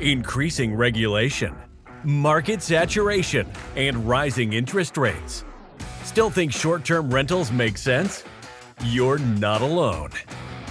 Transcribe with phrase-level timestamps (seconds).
[0.00, 1.54] increasing regulation,
[2.04, 5.44] market saturation, and rising interest rates.
[6.04, 8.24] Still think short term rentals make sense?
[8.84, 10.10] You're not alone.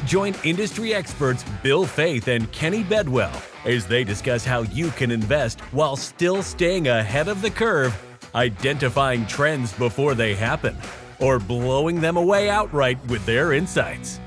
[0.05, 3.33] Join industry experts Bill Faeth and Kenny Bedwell
[3.65, 7.99] as they discuss how you can invest while still staying ahead of the curve,
[8.35, 10.78] identifying trends before they happen,
[11.19, 14.19] or blowing them away outright with their insights.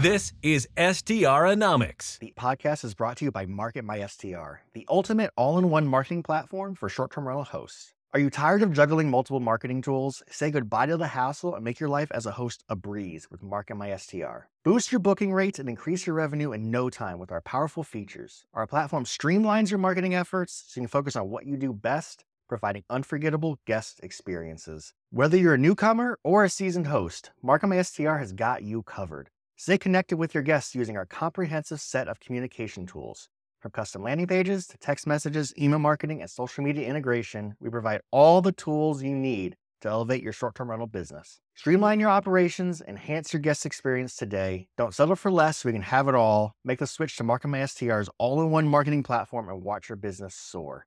[0.00, 2.18] This is STRonomics.
[2.18, 5.86] The podcast is brought to you by Market My STR, the ultimate all in one
[5.86, 7.94] marketing platform for short term rental hosts.
[8.12, 10.22] Are you tired of juggling multiple marketing tools?
[10.30, 13.42] Say goodbye to the hassle and make your life as a host a breeze with
[13.42, 14.50] Market My STR.
[14.64, 18.44] Boost your booking rates and increase your revenue in no time with our powerful features.
[18.52, 22.26] Our platform streamlines your marketing efforts so you can focus on what you do best,
[22.50, 24.92] providing unforgettable guest experiences.
[25.08, 29.30] Whether you're a newcomer or a seasoned host, Market My STR has got you covered.
[29.58, 33.30] Stay connected with your guests using our comprehensive set of communication tools.
[33.58, 38.02] From custom landing pages to text messages, email marketing, and social media integration, we provide
[38.10, 41.40] all the tools you need to elevate your short term rental business.
[41.54, 44.68] Streamline your operations, enhance your guest experience today.
[44.76, 46.54] Don't settle for less we can have it all.
[46.62, 50.84] Make the switch to MarketMySTR's all in one marketing platform and watch your business soar.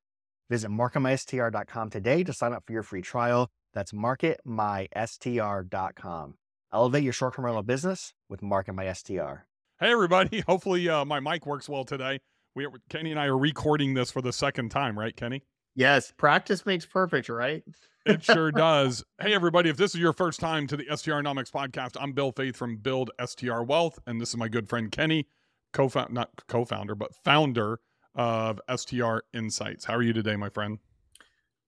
[0.47, 3.49] Visit marketmystr.com today to sign up for your free trial.
[3.73, 6.35] That's marketmystr.com.
[6.71, 9.45] Elevate your short term rental business with Market My STR.
[9.79, 10.41] Hey, everybody.
[10.47, 12.19] Hopefully, uh, my mic works well today.
[12.55, 15.43] We are, Kenny and I are recording this for the second time, right, Kenny?
[15.73, 17.63] Yes, practice makes perfect, right?
[18.05, 19.03] It sure does.
[19.21, 19.69] Hey, everybody.
[19.69, 23.11] If this is your first time to the STRonomics podcast, I'm Bill Faeth from Build
[23.23, 25.27] STR Wealth, and this is my good friend Kenny,
[25.73, 27.81] co founder, not co founder, but founder
[28.15, 29.85] of STR Insights.
[29.85, 30.79] How are you today, my friend?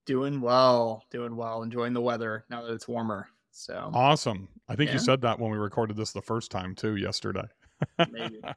[0.05, 3.27] Doing well, doing well, enjoying the weather now that it's warmer.
[3.51, 4.47] So awesome.
[4.67, 4.93] I think Yeah.
[4.95, 7.47] you said that when we recorded this the first time too yesterday.
[8.11, 8.41] maybe.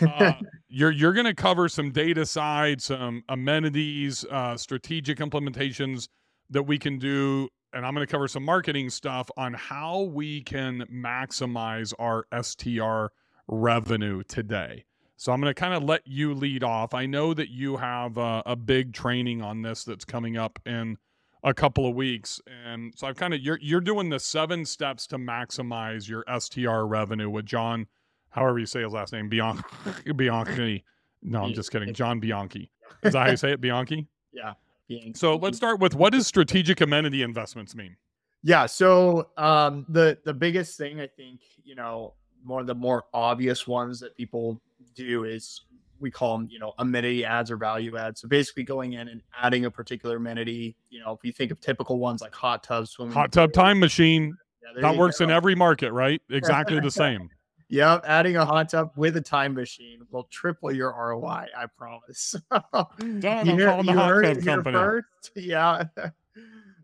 [0.00, 0.32] Uh,
[0.70, 6.08] you're you're going to cover some data side, some amenities, uh, strategic implementations
[6.48, 10.40] that we can do, and I'm going to cover some marketing stuff on how we
[10.40, 13.12] can maximize our STR
[13.48, 14.86] revenue today.
[15.18, 16.94] So I'm going to kind of let you lead off.
[16.94, 20.96] I know that you have uh, a big training on this that's coming up in
[21.46, 25.06] a couple of weeks, and so I've kind of you're you're doing the seven steps
[25.06, 27.86] to maximize your STR revenue with John
[28.30, 29.62] however you say his last name, Bianchi.
[30.16, 30.84] Bianchi.
[31.22, 31.94] No, I'm just kidding.
[31.94, 32.68] John Bianchi.
[33.02, 34.06] Is that how you say it, Bianchi?
[34.32, 34.52] yeah.
[34.88, 37.96] being- So let's start with what does strategic amenity investments mean?
[38.42, 38.66] Yeah.
[38.66, 42.12] So um, the the biggest thing I think you know
[42.44, 44.60] one of the more obvious ones that people
[44.94, 45.62] do is
[46.00, 48.20] we call them you know amenity ads or value ads.
[48.20, 50.76] So basically going in and adding a particular amenity.
[50.90, 53.62] You know, if you think of typical ones like hot tubs, swimming Hot tub pool,
[53.64, 54.36] time machine.
[54.74, 55.24] yeah, That works go.
[55.24, 56.20] in every market, right?
[56.30, 57.30] Exactly the same.
[57.68, 61.46] Yep, adding a hot tub with a time machine will triple your ROI.
[61.58, 62.36] I promise.
[62.70, 62.86] Done,
[63.20, 64.76] You I'm hear- calling the you hot heard tub it here company.
[64.78, 65.06] first?
[65.34, 65.82] Yeah.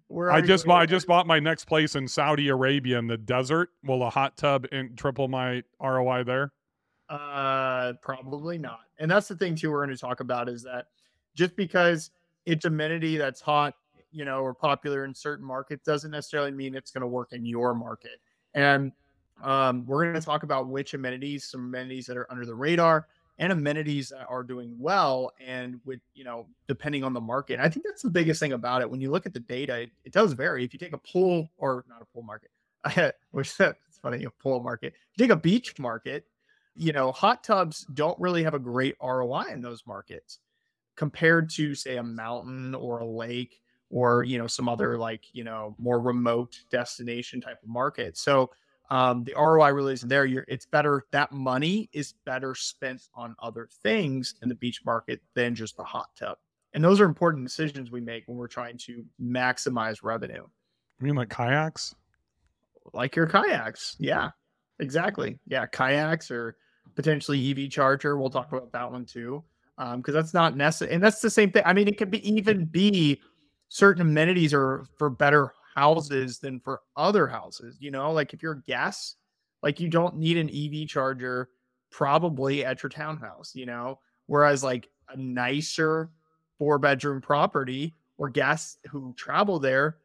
[0.08, 3.16] Where I just bought I just bought my next place in Saudi Arabia in the
[3.16, 3.68] desert.
[3.84, 6.52] Will a hot tub in triple my ROI there?
[7.12, 8.80] Uh, probably not.
[8.98, 9.70] And that's the thing too.
[9.70, 10.86] We're going to talk about is that
[11.34, 12.10] just because
[12.46, 13.74] it's amenity that's hot,
[14.12, 17.44] you know, or popular in certain markets doesn't necessarily mean it's going to work in
[17.44, 18.18] your market.
[18.54, 18.92] And
[19.42, 23.08] um, we're going to talk about which amenities, some amenities that are under the radar,
[23.38, 27.60] and amenities that are doing well, and with you know, depending on the market.
[27.60, 28.90] I think that's the biggest thing about it.
[28.90, 30.64] When you look at the data, it, it does vary.
[30.64, 32.50] If you take a pool or not a pool market,
[33.32, 34.94] which it's funny, a pool market.
[35.16, 36.26] You take a beach market,
[36.74, 40.38] you know, hot tubs don't really have a great ROI in those markets
[40.96, 43.60] compared to, say, a mountain or a lake
[43.90, 48.16] or, you know, some other like, you know, more remote destination type of market.
[48.16, 48.50] So,
[48.90, 50.26] um, the ROI really isn't there.
[50.26, 55.22] You're, it's better that money is better spent on other things in the beach market
[55.34, 56.36] than just the hot tub.
[56.74, 60.44] And those are important decisions we make when we're trying to maximize revenue,
[61.00, 61.94] I mean like kayaks?
[62.92, 63.96] like your kayaks.
[63.98, 64.30] Yeah,
[64.80, 65.38] exactly.
[65.46, 66.56] Yeah, kayaks or
[66.94, 68.18] potentially EV charger.
[68.18, 69.42] We'll talk about that one too,
[69.78, 70.94] Um, because that's not necessary.
[70.94, 71.62] And that's the same thing.
[71.64, 73.20] I mean, it could be even be
[73.68, 77.78] certain amenities are for better houses than for other houses.
[77.80, 79.16] You know, like if you're a guest,
[79.62, 81.48] like you don't need an EV charger
[81.90, 83.54] probably at your townhouse.
[83.54, 86.10] You know, whereas like a nicer
[86.58, 89.96] four bedroom property or guests who travel there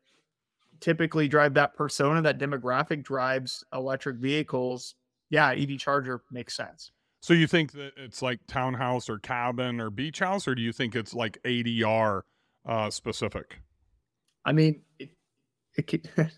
[0.79, 4.95] typically drive that persona, that demographic drives electric vehicles.
[5.29, 6.91] Yeah, EV charger makes sense.
[7.21, 10.71] So you think that it's like townhouse or cabin or beach house, or do you
[10.71, 12.21] think it's like ADR
[12.65, 13.59] uh, specific?
[14.45, 15.09] I mean, it,
[15.75, 16.09] it could,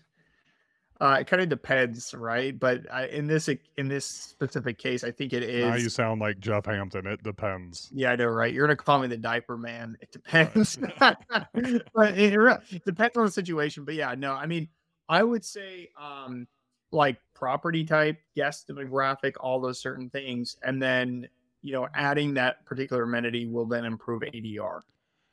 [1.00, 2.58] Uh, it kind of depends, right?
[2.58, 3.48] But I, in this
[3.78, 5.64] in this specific case, I think it is.
[5.64, 7.06] Now you sound like Jeff Hampton.
[7.06, 7.88] It depends.
[7.94, 8.52] Yeah, I know, right?
[8.52, 9.96] You're gonna call me the diaper man.
[10.02, 11.16] It depends, but
[11.54, 13.86] it, it depends on the situation.
[13.86, 14.68] But yeah, no, I mean,
[15.08, 16.46] I would say um
[16.92, 21.26] like property type, guest demographic, all those certain things, and then
[21.62, 24.80] you know, adding that particular amenity will then improve ADR.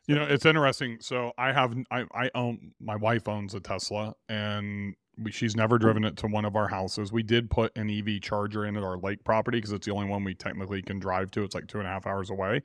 [0.08, 1.00] You know, it's interesting.
[1.02, 5.78] So I have I, I own my wife owns a Tesla and we, she's never
[5.78, 7.12] driven it to one of our houses.
[7.12, 10.08] We did put an EV charger in at our lake property because it's the only
[10.08, 11.44] one we technically can drive to.
[11.44, 12.62] It's like two and a half hours away,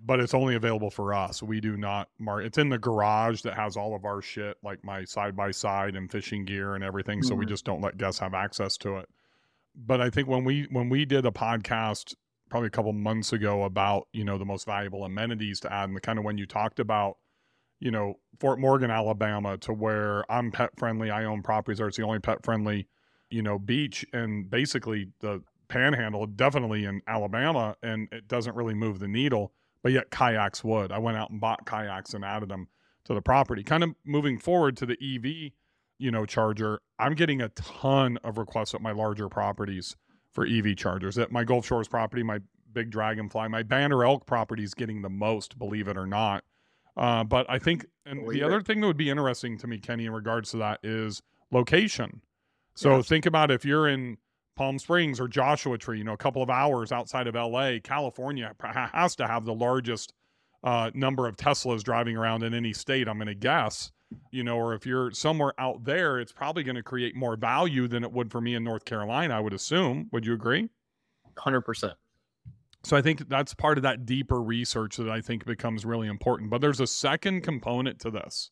[0.00, 1.42] but it's only available for us.
[1.42, 2.44] We do not mark.
[2.44, 5.96] It's in the garage that has all of our shit, like my side by side
[5.96, 7.20] and fishing gear and everything.
[7.20, 7.28] Mm-hmm.
[7.28, 7.50] So we mm-hmm.
[7.50, 9.08] just don't let guests have access to it.
[9.74, 12.14] But I think when we when we did a podcast
[12.50, 15.96] probably a couple months ago about you know the most valuable amenities to add and
[15.96, 17.16] the kind of when you talked about
[17.82, 21.10] you know Fort Morgan, Alabama, to where I'm pet friendly.
[21.10, 21.88] I own properties there.
[21.88, 22.86] It's the only pet friendly,
[23.28, 29.00] you know, beach, and basically the Panhandle definitely in Alabama, and it doesn't really move
[29.00, 29.52] the needle.
[29.82, 30.92] But yet kayaks would.
[30.92, 32.68] I went out and bought kayaks and added them
[33.04, 33.64] to the property.
[33.64, 35.52] Kind of moving forward to the EV,
[35.98, 36.80] you know, charger.
[37.00, 39.96] I'm getting a ton of requests at my larger properties
[40.30, 41.18] for EV chargers.
[41.18, 42.38] At my Gulf Shores property, my
[42.72, 46.44] big Dragonfly, my Banner Elk property is getting the most, believe it or not.
[46.96, 50.06] Uh, but I think, and the other thing that would be interesting to me, Kenny,
[50.06, 52.20] in regards to that is location.
[52.74, 53.08] So yes.
[53.08, 54.18] think about if you're in
[54.56, 58.54] Palm Springs or Joshua Tree, you know, a couple of hours outside of LA, California
[58.92, 60.12] has to have the largest
[60.64, 63.90] uh, number of Teslas driving around in any state, I'm going to guess.
[64.30, 67.88] You know, or if you're somewhere out there, it's probably going to create more value
[67.88, 70.08] than it would for me in North Carolina, I would assume.
[70.12, 70.68] Would you agree?
[71.38, 71.94] 100%.
[72.84, 76.50] So I think that's part of that deeper research that I think becomes really important.
[76.50, 78.50] But there's a second component to this.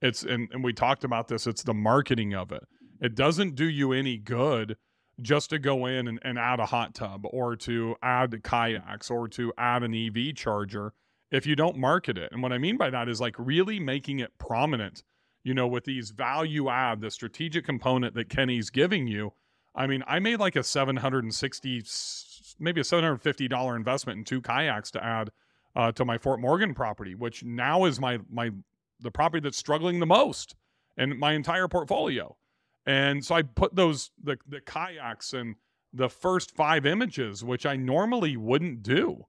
[0.00, 2.64] It's and, and we talked about this, it's the marketing of it.
[3.00, 4.76] It doesn't do you any good
[5.20, 9.28] just to go in and, and add a hot tub or to add kayaks or
[9.28, 10.92] to add an EV charger
[11.30, 12.30] if you don't market it.
[12.32, 15.02] And what I mean by that is like really making it prominent,
[15.42, 19.32] you know, with these value add, the strategic component that Kenny's giving you.
[19.74, 21.82] I mean, I made like a 760
[22.58, 25.30] maybe a $750 investment in two kayaks to add
[25.76, 28.50] uh, to my Fort Morgan property, which now is my my
[29.00, 30.54] the property that's struggling the most
[30.96, 32.36] in my entire portfolio.
[32.86, 35.56] And so I put those the the kayaks and
[35.94, 39.26] the first five images, which I normally wouldn't do.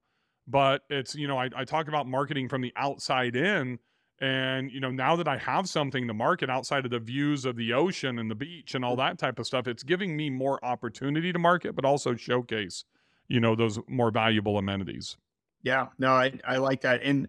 [0.48, 3.78] But it's, you know, I, I talk about marketing from the outside in.
[4.20, 7.56] And, you know, now that I have something to market outside of the views of
[7.56, 10.64] the ocean and the beach and all that type of stuff, it's giving me more
[10.64, 12.84] opportunity to market, but also showcase
[13.28, 15.16] you know those more valuable amenities.
[15.62, 17.28] Yeah no i, I like that and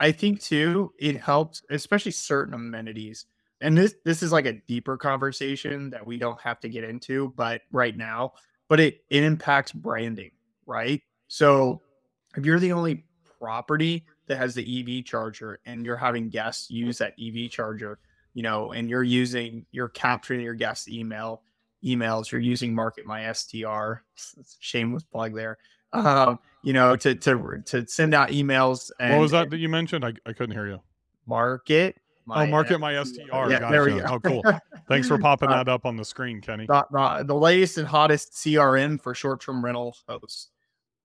[0.00, 3.26] i think too it helps especially certain amenities
[3.60, 7.32] and this this is like a deeper conversation that we don't have to get into
[7.36, 8.32] but right now
[8.68, 10.32] but it it impacts branding
[10.66, 11.00] right?
[11.28, 11.80] So
[12.36, 13.04] if you're the only
[13.38, 17.98] property that has the ev charger and you're having guests use that ev charger
[18.34, 21.42] you know and you're using you're capturing your guest email
[21.84, 24.02] emails, you're using Market My STR.
[24.60, 25.58] Shameless plug there.
[25.92, 28.90] Um, you know, to to to send out emails.
[29.00, 30.04] And, what was that that you mentioned?
[30.04, 30.80] I, I couldn't hear you.
[31.26, 31.96] Market.
[32.28, 33.20] My oh, market my STR.
[33.20, 33.66] Yeah, gotcha.
[33.70, 34.04] there we go.
[34.08, 34.42] oh, cool.
[34.88, 36.66] Thanks for popping uh, that up on the screen, Kenny.
[36.66, 40.48] The, the, the latest and hottest CRM for short-term rental hosts.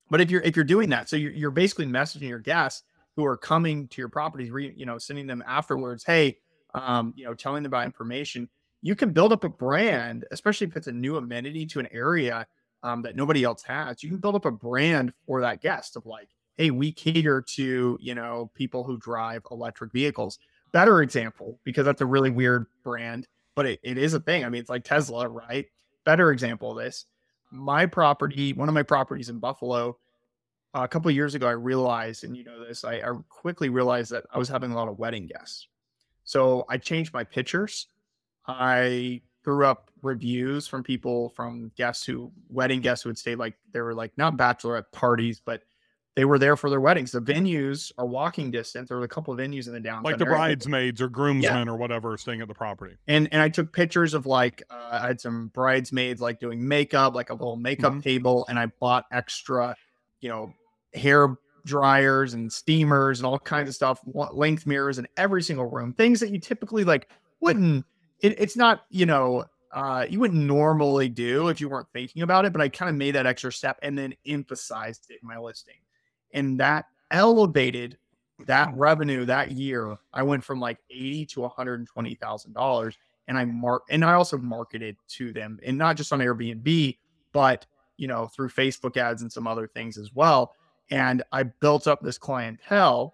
[0.09, 2.83] But if you're if you're doing that, so you're, you're basically messaging your guests
[3.15, 6.37] who are coming to your properties, re, you know, sending them afterwards, hey,
[6.73, 8.49] um, you know, telling them about information
[8.81, 12.47] you can build up a brand, especially if it's a new amenity to an area
[12.83, 14.03] um, that nobody else has.
[14.03, 17.97] You can build up a brand for that guest of like, hey, we cater to
[18.01, 20.39] you know people who drive electric vehicles.
[20.71, 24.45] Better example because that's a really weird brand, but it, it is a thing.
[24.45, 25.65] I mean, it's like Tesla, right?
[26.05, 27.05] Better example of this.
[27.51, 29.97] My property, one of my properties in Buffalo,
[30.73, 34.23] a couple years ago, I realized, and you know this, I, I quickly realized that
[34.33, 35.67] I was having a lot of wedding guests.
[36.23, 37.87] So I changed my pictures
[38.47, 43.55] I threw up reviews from people from guests who wedding guests who would stay like
[43.71, 45.63] they were like not bachelorette parties, but
[46.15, 47.11] they were there for their weddings.
[47.11, 48.89] The venues are walking distance.
[48.89, 50.37] There were a couple of venues in the downtown, like the area.
[50.37, 51.71] bridesmaids or groomsmen yeah.
[51.71, 52.97] or whatever, staying at the property.
[53.07, 57.15] And and I took pictures of like uh, I had some bridesmaids like doing makeup,
[57.15, 58.01] like a little makeup mm-hmm.
[58.01, 59.75] table, and I bought extra,
[60.19, 60.53] you know,
[60.93, 65.93] hair dryers and steamers and all kinds of stuff, length mirrors in every single room,
[65.93, 67.85] things that you typically like wouldn't
[68.21, 72.45] it, it's not you know uh, you wouldn't normally do if you weren't thinking about
[72.45, 75.37] it, but I kind of made that extra step and then emphasized it in my
[75.37, 75.79] listing,
[76.33, 77.97] and that elevated
[78.47, 79.97] that revenue that year.
[80.13, 82.97] I went from like eighty to one hundred and twenty thousand dollars
[83.27, 86.97] and I mark and I also marketed to them and not just on Airbnb,
[87.31, 87.65] but
[87.97, 90.53] you know, through Facebook ads and some other things as well.
[90.89, 93.13] And I built up this clientele.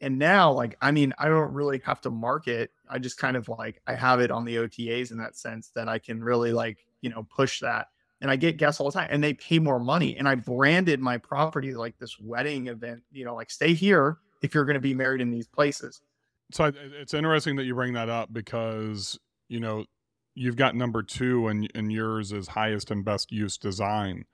[0.00, 2.70] And now, like, I mean, I don't really have to market.
[2.88, 5.88] I just kind of like I have it on the OTAs in that sense that
[5.88, 7.88] I can really like, you know, push that.
[8.20, 10.16] And I get guests all the time and they pay more money.
[10.16, 14.54] And I branded my property like this wedding event, you know, like stay here if
[14.54, 16.00] you're going to be married in these places.
[16.52, 19.84] So it's interesting that you bring that up because you know
[20.34, 24.24] you've got number two and and yours is highest and best use design,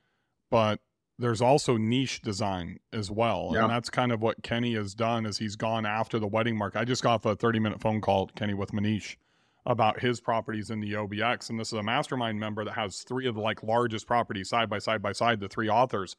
[0.50, 0.80] but
[1.18, 3.62] there's also niche design as well, yeah.
[3.62, 6.78] and that's kind of what Kenny has done is he's gone after the wedding market.
[6.78, 9.16] I just got off a 30 minute phone call Kenny with Manish
[9.66, 13.26] about his properties in the OBX, and this is a mastermind member that has three
[13.26, 16.16] of the like largest properties side by side by side, the three authors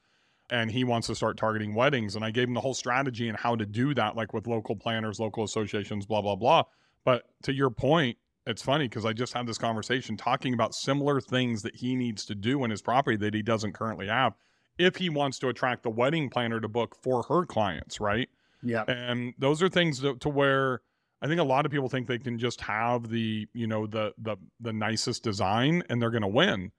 [0.50, 2.16] and he wants to start targeting weddings.
[2.16, 4.76] And I gave him the whole strategy and how to do that, like with local
[4.76, 6.64] planners, local associations, blah, blah, blah.
[7.04, 11.20] But to your point, it's funny because I just had this conversation talking about similar
[11.20, 14.34] things that he needs to do in his property that he doesn't currently have
[14.78, 18.30] if he wants to attract the wedding planner to book for her clients, right?
[18.64, 18.84] Yeah.
[18.88, 20.82] And those are things to, to where
[21.22, 24.14] I think a lot of people think they can just have the, you know, the
[24.18, 26.72] the the nicest design and they're going to win.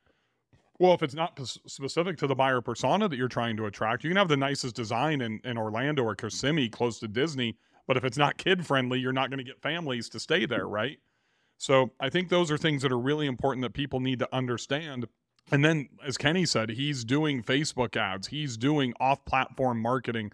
[0.78, 4.04] Well, if it's not p- specific to the buyer persona that you're trying to attract,
[4.04, 7.96] you can have the nicest design in, in Orlando or Kissimmee close to Disney, but
[7.96, 10.98] if it's not kid friendly, you're not going to get families to stay there, right?
[11.56, 15.06] So I think those are things that are really important that people need to understand.
[15.52, 20.32] And then, as Kenny said, he's doing Facebook ads, he's doing off platform marketing.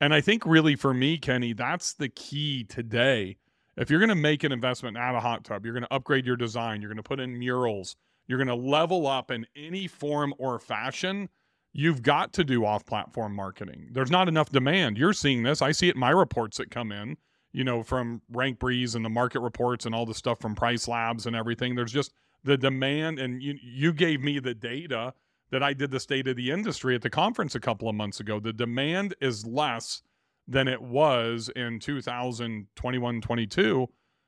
[0.00, 3.36] And I think really for me, Kenny, that's the key today.
[3.76, 6.26] If you're going to make an investment add a hot tub, you're going to upgrade
[6.26, 9.86] your design, you're going to put in murals, you're going to level up in any
[9.86, 11.28] form or fashion,
[11.72, 13.88] you've got to do off platform marketing.
[13.92, 14.98] There's not enough demand.
[14.98, 15.62] You're seeing this.
[15.62, 17.16] I see it in my reports that come in,
[17.52, 21.34] you know, from RankBreeze and the market reports and all the stuff from PriceLabs and
[21.34, 21.74] everything.
[21.74, 22.12] There's just
[22.44, 23.18] the demand.
[23.18, 25.14] And you, you gave me the data
[25.50, 28.20] that I did the state of the industry at the conference a couple of months
[28.20, 28.40] ago.
[28.40, 30.02] The demand is less
[30.48, 33.86] than it was in 2021 22.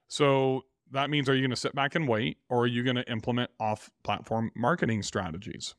[0.09, 2.97] So that means are you going to sit back and wait or are you going
[2.97, 5.75] to implement off platform marketing strategies?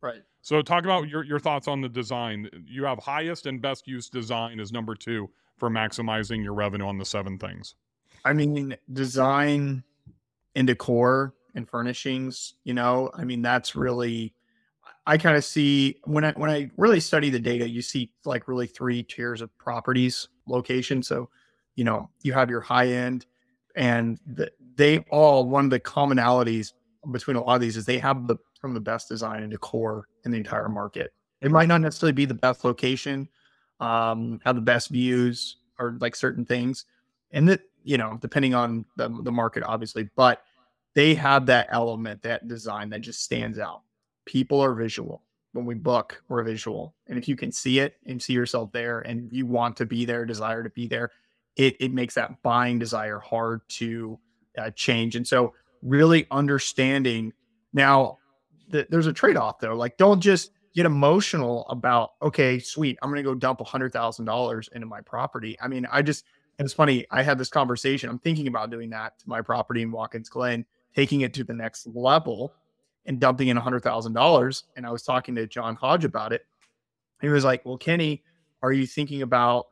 [0.00, 0.22] Right.
[0.42, 2.48] So talk about your, your thoughts on the design.
[2.66, 6.98] You have highest and best use design is number two for maximizing your revenue on
[6.98, 7.74] the seven things.
[8.24, 9.82] I mean, design
[10.54, 14.32] and decor and furnishings, you know, I mean, that's really
[15.08, 18.46] I kind of see when I when I really study the data, you see like
[18.46, 21.02] really three tiers of properties location.
[21.02, 21.30] So,
[21.76, 23.24] you know, you have your high end,
[23.74, 26.74] and the, they all one of the commonalities
[27.10, 30.08] between a lot of these is they have the from the best design and decor
[30.26, 31.14] in the entire market.
[31.40, 33.30] It might not necessarily be the best location,
[33.80, 36.84] um, have the best views or like certain things,
[37.30, 40.42] and that you know depending on the the market, obviously, but
[40.98, 43.82] they have that element, that design that just stands out.
[44.26, 45.22] People are visual.
[45.52, 48.98] When we book, we're visual, and if you can see it and see yourself there,
[49.02, 51.12] and you want to be there, desire to be there,
[51.54, 54.18] it it makes that buying desire hard to
[54.58, 55.14] uh, change.
[55.14, 57.32] And so, really understanding
[57.72, 58.18] now
[58.68, 59.76] there's a trade off though.
[59.76, 63.92] Like, don't just get emotional about okay, sweet, I'm going to go dump a hundred
[63.92, 65.56] thousand dollars into my property.
[65.62, 66.24] I mean, I just
[66.58, 67.06] it's funny.
[67.12, 68.10] I had this conversation.
[68.10, 70.66] I'm thinking about doing that to my property in Watkins Glen,
[70.98, 72.52] taking it to the next level
[73.06, 74.64] and dumping in a hundred thousand dollars.
[74.74, 76.44] And I was talking to John Hodge about it.
[77.20, 78.24] He was like, "Well, Kenny,
[78.62, 79.68] are you thinking about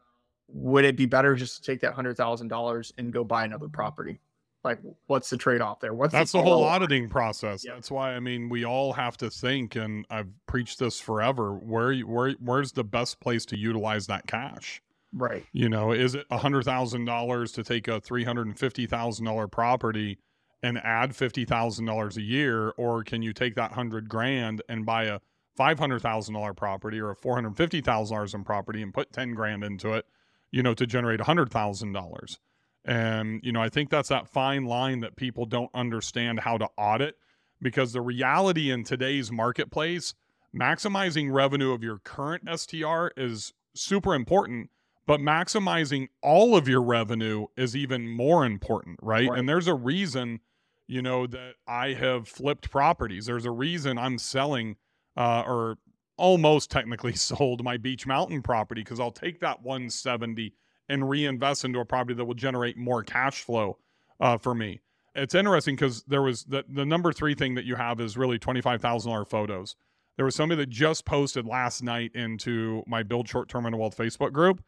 [0.49, 3.69] would it be better just to take that hundred thousand dollars and go buy another
[3.69, 4.21] property?
[4.63, 4.79] Like,
[5.09, 5.95] what's the trade off there?
[5.95, 7.65] What's that's the, the whole auditing process.
[7.65, 7.75] Yep.
[7.75, 11.55] That's why I mean we all have to think, and I've preached this forever.
[11.55, 14.81] Where where where's the best place to utilize that cash?
[15.13, 15.45] Right.
[15.53, 18.87] You know, is it a hundred thousand dollars to take a three hundred and fifty
[18.87, 20.19] thousand dollar property
[20.67, 24.85] and add fifty thousand dollars a year, or can you take that hundred grand and
[24.85, 25.21] buy a
[25.57, 28.93] five hundred thousand dollar property or a four hundred fifty thousand dollars in property and
[28.93, 30.07] put ten grand into it?
[30.51, 32.39] you know, to generate $100,000.
[32.85, 36.69] And, you know, I think that's that fine line that people don't understand how to
[36.79, 37.17] audit
[37.61, 40.15] because the reality in today's marketplace,
[40.59, 44.71] maximizing revenue of your current STR is super important,
[45.07, 49.29] but maximizing all of your revenue is even more important, right?
[49.29, 49.39] right?
[49.39, 50.41] And there's a reason,
[50.87, 53.27] you know, that I have flipped properties.
[53.27, 54.77] There's a reason I'm selling
[55.17, 55.79] uh, or
[56.17, 60.55] almost technically sold my Beech Mountain property because I'll take that 170
[60.89, 63.79] and reinvest into a property that will generate more cash flow
[64.21, 64.81] uh, for me.
[65.15, 68.39] It's interesting because there was the, the number three thing that you have is really
[68.39, 69.75] $25,000 photos.
[70.17, 73.97] There was somebody that just posted last night into my Build Short Term Rental Wealth
[73.97, 74.63] Facebook group.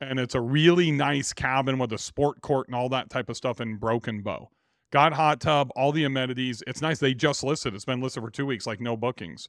[0.00, 3.36] And it's a really nice cabin with a sport court and all that type of
[3.36, 4.50] stuff in Broken Bow.
[4.90, 6.62] Got hot tub, all the amenities.
[6.66, 6.98] It's nice.
[6.98, 7.74] They just listed.
[7.74, 9.48] It's been listed for two weeks, like no bookings.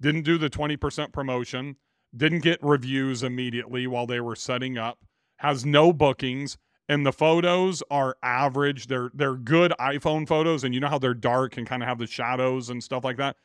[0.00, 1.76] Didn't do the 20% promotion.
[2.16, 4.98] Didn't get reviews immediately while they were setting up.
[5.38, 6.56] Has no bookings.
[6.88, 8.86] And the photos are average.
[8.86, 11.98] They're they're good iPhone photos, and you know how they're dark and kind of have
[11.98, 13.36] the shadows and stuff like that.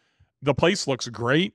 [0.41, 1.53] The place looks great,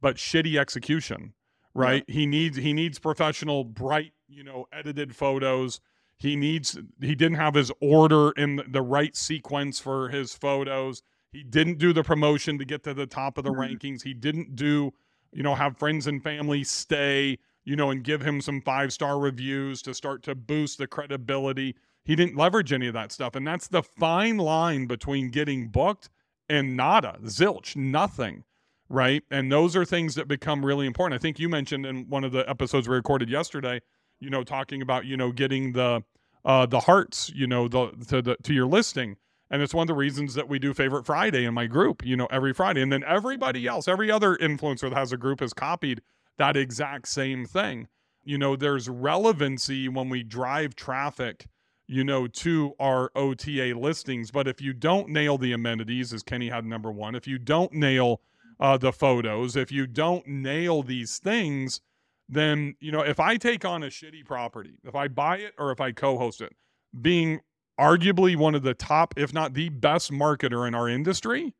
[0.00, 1.34] but shitty execution.
[1.72, 2.02] Right?
[2.08, 2.14] Yeah.
[2.14, 5.80] He needs he needs professional, bright, you know, edited photos
[6.20, 11.02] he needs he didn't have his order in the right sequence for his photos.
[11.32, 13.60] He didn't do the promotion to get to the top of the mm-hmm.
[13.60, 14.02] rankings.
[14.02, 14.92] He didn't do,
[15.32, 19.80] you know, have friends and family stay, you know, and give him some five-star reviews
[19.82, 21.74] to start to boost the credibility.
[22.04, 23.34] He didn't leverage any of that stuff.
[23.34, 26.10] And that's the fine line between getting booked
[26.48, 28.44] and nada, zilch, nothing
[28.90, 29.22] right?
[29.30, 31.18] And those are things that become really important.
[31.18, 33.80] I think you mentioned in one of the episodes we recorded yesterday
[34.20, 36.02] you know, talking about, you know, getting the
[36.44, 39.16] uh, the hearts, you know, the to the to your listing.
[39.50, 42.16] And it's one of the reasons that we do Favorite Friday in my group, you
[42.16, 42.82] know, every Friday.
[42.82, 46.02] And then everybody else, every other influencer that has a group has copied
[46.38, 47.88] that exact same thing.
[48.22, 51.46] You know, there's relevancy when we drive traffic,
[51.88, 54.30] you know, to our OTA listings.
[54.30, 57.72] But if you don't nail the amenities, as Kenny had number one, if you don't
[57.72, 58.20] nail
[58.60, 61.80] uh, the photos, if you don't nail these things,
[62.30, 65.72] then you know if I take on a shitty property, if I buy it or
[65.72, 66.54] if I co-host it,
[67.00, 67.40] being
[67.78, 71.54] arguably one of the top, if not the best marketer in our industry,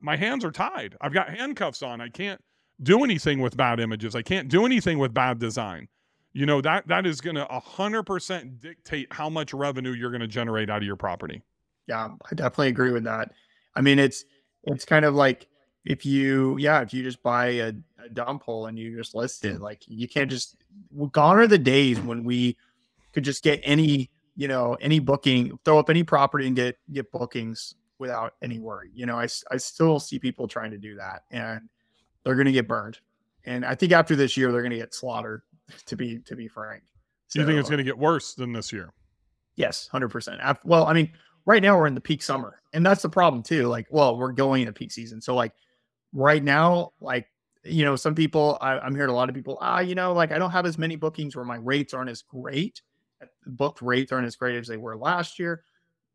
[0.00, 0.96] my hands are tied.
[1.00, 2.00] I've got handcuffs on.
[2.00, 2.40] I can't
[2.82, 4.14] do anything with bad images.
[4.14, 5.88] I can't do anything with bad design.
[6.32, 10.10] You know that that is going to a hundred percent dictate how much revenue you're
[10.10, 11.42] going to generate out of your property.
[11.86, 13.30] Yeah, I definitely agree with that.
[13.76, 14.24] I mean, it's
[14.64, 15.48] it's kind of like
[15.84, 17.72] if you yeah if you just buy a,
[18.04, 20.56] a dump hole and you just list it like you can't just
[20.92, 22.56] well, gone are the days when we
[23.12, 27.10] could just get any you know any booking throw up any property and get get
[27.10, 31.22] bookings without any worry you know i, I still see people trying to do that
[31.30, 31.62] and
[32.24, 32.98] they're going to get burned.
[33.44, 35.42] And i think after this year they're going to get slaughtered
[35.86, 36.82] to be to be frank.
[37.28, 38.92] So, you think it's going to get worse than this year?
[39.56, 41.10] Yes 100% well i mean
[41.46, 44.32] right now we're in the peak summer and that's the problem too like well we're
[44.32, 45.20] going into peak season.
[45.20, 45.52] So like
[46.14, 47.26] right now, like,
[47.64, 50.32] you know, some people, I, I'm hearing a lot of people, ah, you know, like
[50.32, 52.82] I don't have as many bookings where my rates aren't as great.
[53.46, 55.64] Booked rates aren't as great as they were last year,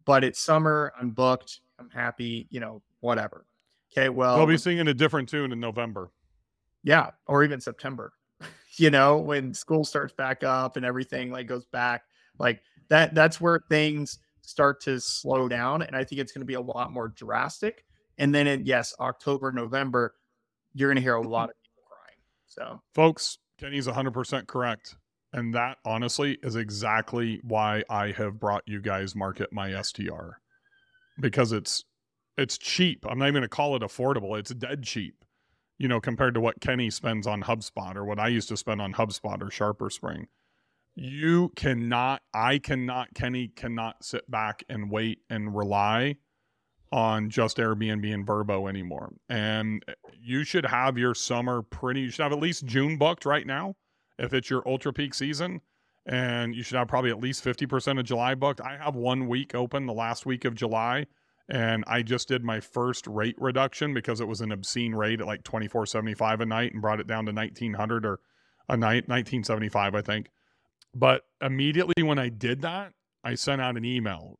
[0.06, 0.94] but it's summer.
[1.00, 1.62] I'm booked.
[1.80, 3.46] I'm happy, you know, whatever.
[3.92, 4.10] Okay.
[4.10, 6.12] Well, we'll be singing a different tune in November.
[6.84, 7.12] Yeah.
[7.26, 8.14] Or even September,
[8.78, 12.04] you know, when school starts back up and everything like goes back
[12.38, 13.16] like that.
[13.16, 15.82] That's where things start to slow down.
[15.82, 17.84] And I think it's going to be a lot more drastic
[18.20, 20.14] and then, in, yes, October, November,
[20.74, 21.30] you're going to hear a mm-hmm.
[21.30, 22.18] lot of people crying.
[22.48, 24.96] So, folks, Kenny's 100% correct.
[25.32, 30.38] And that honestly is exactly why I have brought you guys Market My STR
[31.20, 31.84] because it's
[32.38, 33.06] it's cheap.
[33.08, 34.40] I'm not even going to call it affordable.
[34.40, 35.14] It's dead cheap,
[35.78, 38.82] you know, compared to what Kenny spends on HubSpot or what I used to spend
[38.82, 40.26] on HubSpot or SharpSpring.
[40.96, 46.16] You cannot, I cannot, Kenny cannot sit back and wait and rely
[46.91, 49.13] on just Airbnb and Vrbo anymore.
[49.30, 49.84] And
[50.19, 53.75] you should have your summer pretty, you should have at least June booked right now
[54.17, 55.62] if it's your ultra peak season.
[56.06, 58.62] And you should have probably at least 50% of July booked.
[58.62, 61.06] I have one week open the last week of July.
[61.52, 65.28] And I just did my first rate reduction because it was an obscene rate at
[65.28, 68.19] like 24.75 a night and brought it down to 1900 or
[68.67, 70.30] a night, 1975, I think.
[70.95, 74.39] But immediately when I did that, I sent out an email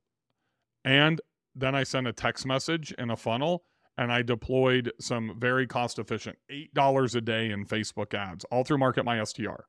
[0.84, 1.20] and
[1.56, 3.64] then I sent a text message in a funnel
[3.98, 8.78] and I deployed some very cost efficient $8 a day in Facebook ads all through
[8.78, 9.66] Market My STR.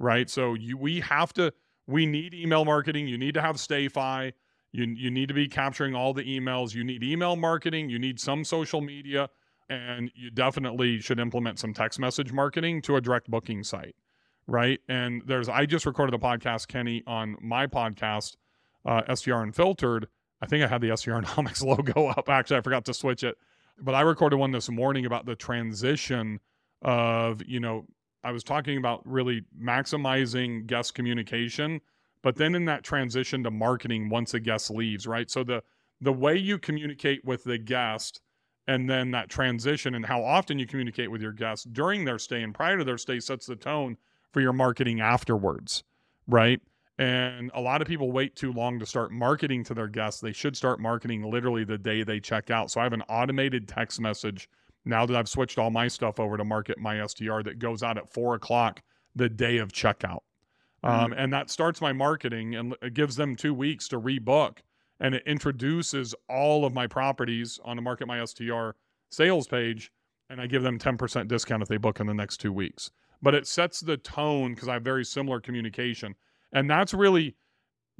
[0.00, 0.28] Right.
[0.28, 1.52] So you, we have to,
[1.86, 3.06] we need email marketing.
[3.06, 4.32] You need to have StayFi.
[4.72, 6.74] You, you need to be capturing all the emails.
[6.74, 7.88] You need email marketing.
[7.88, 9.30] You need some social media.
[9.70, 13.94] And you definitely should implement some text message marketing to a direct booking site.
[14.48, 14.80] Right.
[14.88, 18.36] And there's, I just recorded a podcast, Kenny, on my podcast,
[18.84, 20.08] uh, STR Unfiltered
[20.40, 22.28] I think I had the STRonomics logo up.
[22.28, 23.36] Actually, I forgot to switch it.
[23.80, 26.40] But I recorded one this morning about the transition
[26.82, 27.86] of, you know,
[28.24, 31.80] I was talking about really maximizing guest communication,
[32.22, 35.30] but then in that transition to marketing once a guest leaves, right?
[35.30, 35.62] So the
[36.00, 38.20] the way you communicate with the guest
[38.68, 42.42] and then that transition and how often you communicate with your guests during their stay
[42.42, 43.96] and prior to their stay sets the tone
[44.30, 45.82] for your marketing afterwards,
[46.26, 46.60] right?
[46.98, 50.20] And a lot of people wait too long to start marketing to their guests.
[50.20, 52.70] They should start marketing literally the day they check out.
[52.70, 54.48] So I have an automated text message
[54.84, 57.98] now that I've switched all my stuff over to Market My STR that goes out
[57.98, 58.82] at four o'clock
[59.14, 60.20] the day of checkout.
[60.84, 60.88] Mm-hmm.
[60.88, 64.58] Um, and that starts my marketing and it gives them two weeks to rebook.
[65.00, 68.70] and it introduces all of my properties on the Market My STR
[69.10, 69.92] sales page,
[70.28, 72.90] and I give them 10% discount if they book in the next two weeks.
[73.22, 76.14] But it sets the tone because I have very similar communication.
[76.52, 77.36] And that's really,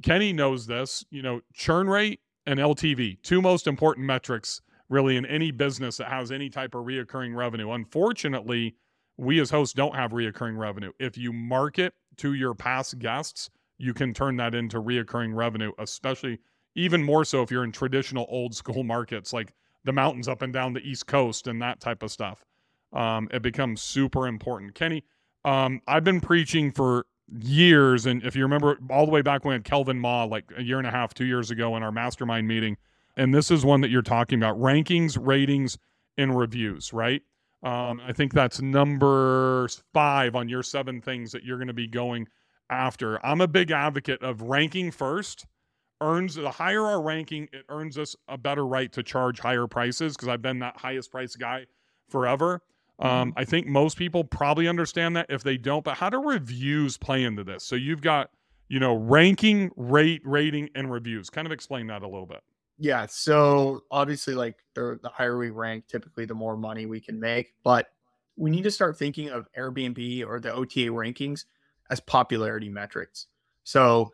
[0.03, 5.25] Kenny knows this, you know, churn rate and LTV, two most important metrics really in
[5.25, 7.71] any business that has any type of reoccurring revenue.
[7.71, 8.75] Unfortunately,
[9.17, 10.91] we as hosts don't have reoccurring revenue.
[10.99, 16.39] If you market to your past guests, you can turn that into reoccurring revenue, especially
[16.75, 20.51] even more so if you're in traditional old school markets like the mountains up and
[20.51, 22.43] down the East Coast and that type of stuff.
[22.91, 24.73] Um, it becomes super important.
[24.73, 25.03] Kenny,
[25.45, 27.05] um, I've been preaching for
[27.37, 30.77] years, and if you remember all the way back when Kelvin Ma, like a year
[30.77, 32.77] and a half, two years ago in our mastermind meeting,
[33.17, 35.77] and this is one that you're talking about rankings, ratings,
[36.17, 37.21] and reviews, right?
[37.63, 41.87] Um, I think that's number five on your seven things that you're going to be
[41.87, 42.27] going
[42.69, 43.23] after.
[43.25, 45.45] I'm a big advocate of ranking first.
[46.01, 50.15] Earns the higher our ranking, it earns us a better right to charge higher prices
[50.15, 51.65] because I've been that highest price guy
[52.07, 52.61] forever.
[52.99, 55.25] Um, I think most people probably understand that.
[55.29, 57.63] If they don't, but how do reviews play into this?
[57.63, 58.29] So you've got,
[58.67, 61.29] you know, ranking, rate, rating, and reviews.
[61.29, 62.41] Kind of explain that a little bit.
[62.77, 63.05] Yeah.
[63.09, 67.53] So obviously, like the, the higher we rank, typically the more money we can make.
[67.63, 67.87] But
[68.35, 71.45] we need to start thinking of Airbnb or the OTA rankings
[71.89, 73.27] as popularity metrics.
[73.63, 74.11] So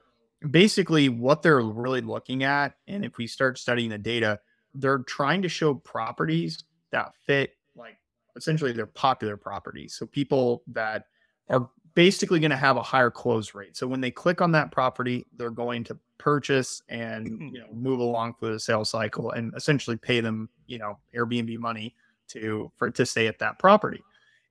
[0.50, 4.39] basically, what they're really looking at, and if we start studying the data,
[4.74, 7.98] they're trying to show properties that fit like
[8.36, 9.95] essentially they're popular properties.
[9.95, 11.06] So people that
[11.50, 13.78] are basically going to have a higher close rate.
[13.78, 17.48] So when they click on that property, they're going to purchase and mm-hmm.
[17.56, 21.58] you know move along through the sales cycle and essentially pay them, you know, Airbnb
[21.58, 21.95] money
[22.30, 24.04] to for to stay at that property.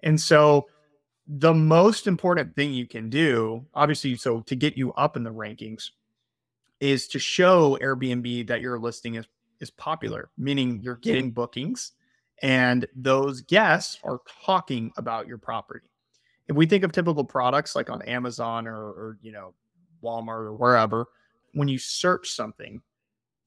[0.03, 0.67] And so
[1.27, 5.33] the most important thing you can do, obviously, so to get you up in the
[5.33, 5.91] rankings
[6.81, 9.27] is to show Airbnb that your listing is
[9.61, 11.93] is popular, meaning you're getting bookings
[12.43, 15.87] and those guests are talking about your property.
[16.49, 19.55] If we think of typical products like on Amazon or, or you know
[20.03, 21.07] Walmart or wherever,
[21.55, 22.83] when you search something,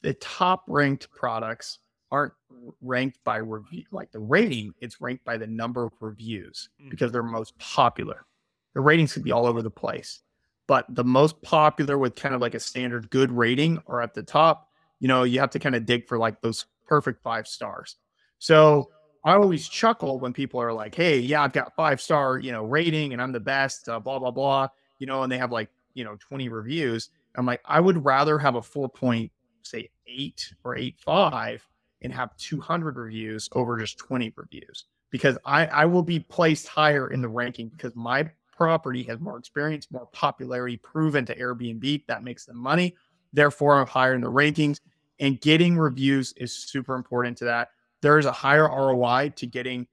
[0.01, 1.79] the top ranked products
[2.11, 2.33] aren't
[2.81, 6.89] ranked by review like the rating it's ranked by the number of reviews Mm.
[6.89, 8.25] because they're most popular
[8.73, 10.21] the ratings could be all over the place
[10.67, 14.23] but the most popular with kind of like a standard good rating are at the
[14.23, 14.69] top
[15.01, 17.97] you know you have to kind of dig for like those perfect five stars
[18.39, 18.89] so
[19.23, 22.63] i always chuckle when people are like hey yeah i've got five star you know
[22.63, 24.67] rating and i'm the best uh, blah blah blah
[24.99, 28.37] you know and they have like you know 20 reviews i'm like i would rather
[28.37, 29.31] have a four point
[29.63, 31.67] say eight or eight five
[32.01, 37.09] and have 200 reviews over just 20 reviews because I, I will be placed higher
[37.09, 42.05] in the ranking because my property has more experience, more popularity proven to Airbnb.
[42.07, 42.95] That makes them money.
[43.33, 44.79] Therefore, I'm higher in the rankings.
[45.19, 47.69] And getting reviews is super important to that.
[48.01, 49.87] There is a higher ROI to getting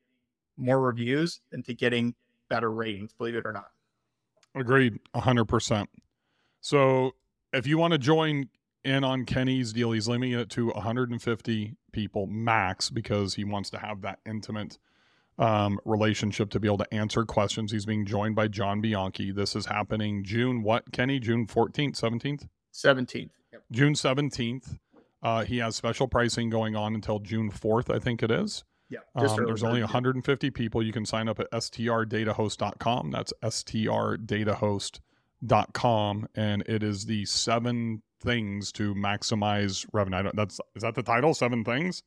[0.57, 2.15] more reviews than to getting
[2.49, 3.71] better ratings, believe it or not.
[4.55, 5.87] Agreed, 100%.
[6.61, 7.13] So
[7.53, 8.49] if you want to join
[8.85, 13.79] in on Kenny's deal, he's limiting it to 150 people max because he wants to
[13.79, 14.79] have that intimate
[15.39, 17.73] um, relationship to be able to answer questions.
[17.73, 19.33] He's being joined by John Bianchi.
[19.33, 21.19] This is happening June what, Kenny?
[21.19, 22.49] June 14th, 17th?
[22.73, 23.31] 17th.
[23.53, 23.63] Yep.
[23.73, 24.79] June 17th.
[25.25, 28.63] Uh, he has special pricing going on until June 4th, I think it is.
[28.91, 28.99] Yeah.
[29.17, 30.83] Um, there's only 150 people.
[30.83, 33.11] You can sign up at strdatahost.com.
[33.11, 40.19] That's strdatahost.com, and it is the seven things to maximize revenue.
[40.19, 41.33] I don't, that's is that the title?
[41.33, 42.03] Seven things.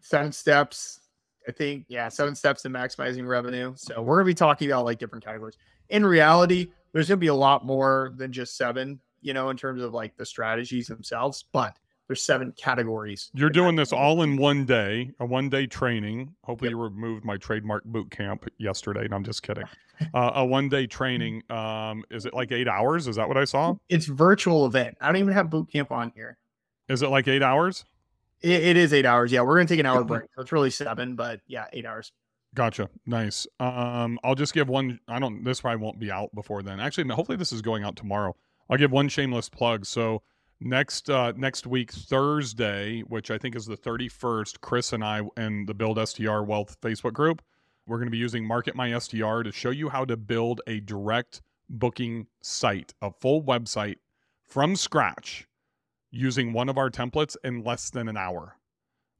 [0.00, 1.00] seven steps.
[1.48, 3.72] I think, yeah, seven steps to maximizing revenue.
[3.76, 5.56] So we're gonna be talking about like different categories.
[5.88, 9.82] In reality, there's gonna be a lot more than just seven, you know, in terms
[9.82, 11.76] of like the strategies themselves, but
[12.10, 13.30] there's seven categories.
[13.34, 16.34] You're doing this all in one day, a one day training.
[16.42, 16.76] Hopefully, Yep.
[16.76, 19.04] you removed my trademark boot camp yesterday.
[19.04, 19.64] And I'm just kidding.
[20.14, 21.42] Uh, a one day training.
[21.50, 23.06] Um, is it like eight hours?
[23.06, 23.74] Is that what I saw?
[23.90, 24.96] It's virtual event.
[24.98, 26.38] I don't even have boot camp on here.
[26.88, 27.84] Is it like eight hours?
[28.40, 29.30] It, it is eight hours.
[29.30, 30.22] Yeah, we're gonna take an hour break.
[30.34, 32.12] So it's really seven, but yeah, eight hours.
[32.54, 32.88] Gotcha.
[33.04, 33.46] Nice.
[33.60, 35.00] Um, I'll just give one.
[35.06, 35.44] I don't.
[35.44, 36.80] This probably won't be out before then.
[36.80, 38.34] Actually, hopefully this is going out tomorrow.
[38.70, 39.84] I'll give one shameless plug.
[39.84, 40.22] So
[40.60, 45.22] next uh, next week Thursday, which I think is the thirty first, Chris and I
[45.36, 47.42] and the Build STR Wealth Facebook group,
[47.86, 50.80] we're going to be using Market My STR to show you how to build a
[50.80, 53.96] direct booking site, a full website
[54.44, 55.46] from scratch,
[56.10, 58.56] using one of our templates in less than an hour,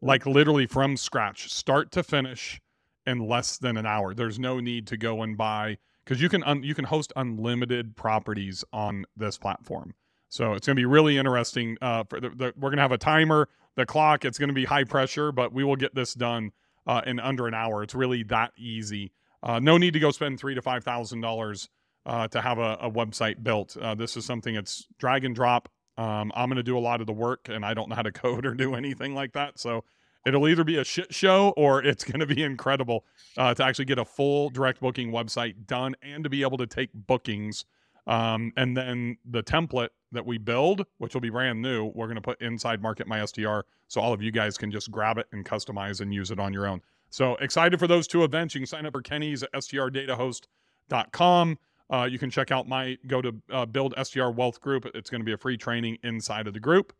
[0.02, 2.60] like literally from scratch, start to finish
[3.06, 4.14] in less than an hour.
[4.14, 7.96] There's no need to go and buy because you can un- you can host unlimited
[7.96, 9.94] properties on this platform.
[10.30, 11.76] So it's going to be really interesting.
[11.82, 14.24] Uh, the, the, we're going to have a timer, the clock.
[14.24, 16.52] It's going to be high pressure, but we will get this done
[16.86, 17.82] uh, in under an hour.
[17.82, 19.12] It's really that easy.
[19.42, 21.68] Uh, no need to go spend three to five thousand dollars
[22.06, 23.76] uh, to have a, a website built.
[23.76, 25.68] Uh, this is something that's drag and drop.
[25.98, 28.02] Um, I'm going to do a lot of the work, and I don't know how
[28.02, 29.58] to code or do anything like that.
[29.58, 29.84] So
[30.26, 33.04] it'll either be a shit show or it's going to be incredible
[33.36, 36.66] uh, to actually get a full direct booking website done and to be able to
[36.66, 37.64] take bookings.
[38.06, 42.16] Um, and then the template that we build, which will be brand new, we're going
[42.16, 43.60] to put inside Market My STR
[43.90, 46.52] so all of you guys can just grab it and customize and use it on
[46.52, 46.80] your own.
[47.10, 48.54] So excited for those two events.
[48.54, 51.58] You can sign up for Kenny's at strdatahost.com.
[51.92, 54.86] Uh, you can check out my go to uh, Build STR Wealth Group.
[54.94, 56.92] It's going to be a free training inside of the group.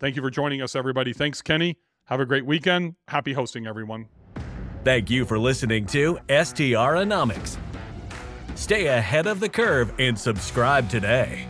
[0.00, 1.12] Thank you for joining us, everybody.
[1.12, 1.78] Thanks, Kenny.
[2.06, 2.96] Have a great weekend.
[3.06, 4.08] Happy hosting, everyone.
[4.82, 7.56] Thank you for listening to STRonomics.
[8.54, 11.46] Stay ahead of the curve and subscribe today.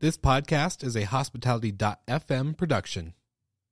[0.00, 3.14] This podcast is a hospitality.fm production.